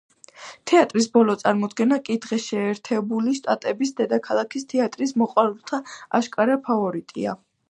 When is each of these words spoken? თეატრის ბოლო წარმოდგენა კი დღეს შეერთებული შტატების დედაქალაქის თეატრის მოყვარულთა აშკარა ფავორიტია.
თეატრის 0.69 1.07
ბოლო 1.17 1.35
წარმოდგენა 1.41 1.99
კი 2.07 2.17
დღეს 2.23 2.47
შეერთებული 2.53 3.35
შტატების 3.43 3.93
დედაქალაქის 4.03 4.67
თეატრის 4.75 5.15
მოყვარულთა 5.25 5.83
აშკარა 6.21 6.59
ფავორიტია. 6.71 7.39